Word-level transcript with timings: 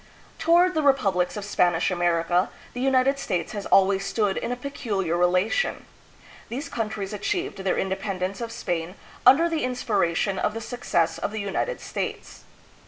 Toward 0.39 0.73
the 0.73 0.81
republics 0.81 1.37
of 1.37 1.45
Spanish 1.45 1.91
America 1.91 2.49
the 2.73 2.81
United 2.81 3.19
States 3.19 3.51
has 3.51 3.67
always 3.67 4.03
stood 4.03 4.35
in 4.35 4.51
a 4.51 4.55
peculiar 4.55 5.15
relation. 5.15 5.85
These 6.49 6.69
countries 6.69 7.13
achieved 7.13 7.59
their 7.59 7.77
independence 7.77 8.41
of 8.41 8.51
Spain 8.51 8.95
under 9.27 9.47
the 9.47 9.63
inspiration 9.63 10.39
of 10.39 10.55
the 10.55 10.59
success 10.61 11.19
of 11.19 11.29
the 11.29 11.39
United 11.39 11.79
States. 11.81 12.45